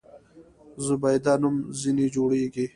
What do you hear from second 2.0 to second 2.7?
جوړېږي.